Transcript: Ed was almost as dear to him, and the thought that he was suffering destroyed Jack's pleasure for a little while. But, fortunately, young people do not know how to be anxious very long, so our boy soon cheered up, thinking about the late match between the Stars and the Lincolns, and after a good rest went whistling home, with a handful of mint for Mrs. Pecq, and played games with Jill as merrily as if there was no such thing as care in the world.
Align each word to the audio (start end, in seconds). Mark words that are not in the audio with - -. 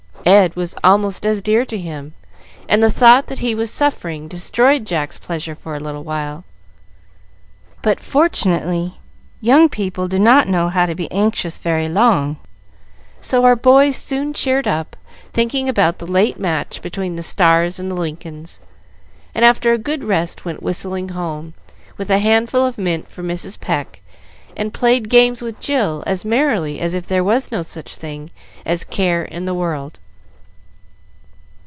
Ed 0.23 0.55
was 0.55 0.75
almost 0.83 1.25
as 1.25 1.41
dear 1.41 1.65
to 1.65 1.77
him, 1.77 2.13
and 2.69 2.81
the 2.81 2.91
thought 2.91 3.25
that 3.25 3.39
he 3.39 3.55
was 3.55 3.71
suffering 3.71 4.27
destroyed 4.27 4.85
Jack's 4.85 5.17
pleasure 5.17 5.55
for 5.55 5.75
a 5.75 5.79
little 5.79 6.03
while. 6.03 6.43
But, 7.81 7.99
fortunately, 7.99 8.99
young 9.41 9.67
people 9.67 10.07
do 10.07 10.19
not 10.19 10.47
know 10.47 10.69
how 10.69 10.85
to 10.85 10.93
be 10.95 11.11
anxious 11.11 11.57
very 11.57 11.89
long, 11.89 12.37
so 13.19 13.43
our 13.45 13.55
boy 13.57 13.91
soon 13.91 14.31
cheered 14.33 14.67
up, 14.67 14.95
thinking 15.33 15.67
about 15.67 15.97
the 15.97 16.07
late 16.07 16.39
match 16.39 16.81
between 16.83 17.15
the 17.15 17.23
Stars 17.23 17.79
and 17.79 17.89
the 17.91 17.95
Lincolns, 17.95 18.59
and 19.33 19.43
after 19.43 19.73
a 19.73 19.77
good 19.79 20.03
rest 20.03 20.45
went 20.45 20.61
whistling 20.63 21.09
home, 21.09 21.55
with 21.97 22.11
a 22.11 22.19
handful 22.19 22.63
of 22.65 22.77
mint 22.77 23.07
for 23.09 23.23
Mrs. 23.23 23.59
Pecq, 23.59 23.99
and 24.55 24.73
played 24.73 25.09
games 25.09 25.41
with 25.41 25.59
Jill 25.59 26.03
as 26.05 26.23
merrily 26.23 26.79
as 26.79 26.93
if 26.93 27.07
there 27.07 27.23
was 27.23 27.51
no 27.51 27.63
such 27.63 27.97
thing 27.97 28.29
as 28.67 28.83
care 28.85 29.23
in 29.23 29.43
the 29.45 29.55
world. 29.55 29.97